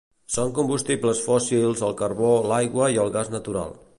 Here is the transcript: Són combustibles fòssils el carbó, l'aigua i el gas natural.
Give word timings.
Són 0.35 0.53
combustibles 0.59 1.21
fòssils 1.25 1.85
el 1.89 1.95
carbó, 2.01 2.33
l'aigua 2.53 2.91
i 2.97 3.01
el 3.07 3.15
gas 3.19 3.33
natural. 3.39 3.81